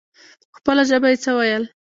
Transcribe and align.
په 0.51 0.57
خپله 0.59 0.81
ژبه 0.89 1.07
يې 1.11 1.17
څه 1.23 1.31
ويل. 1.37 1.63